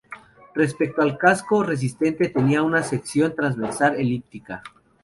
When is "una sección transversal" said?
2.63-3.97